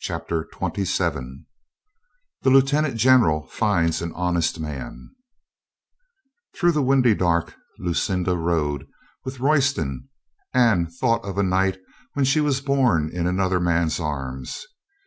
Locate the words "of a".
11.24-11.42